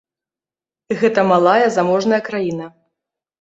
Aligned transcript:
Гэта 1.01 1.25
малая 1.33 1.67
заможная 1.77 2.21
краіна. 2.31 2.73